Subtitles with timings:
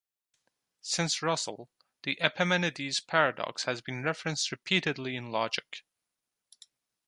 [0.81, 1.69] Since Russell,
[2.01, 5.83] the Epimenides paradox has been referenced repeatedly in logic.